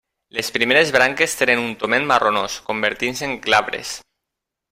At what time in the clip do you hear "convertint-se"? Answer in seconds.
2.71-3.29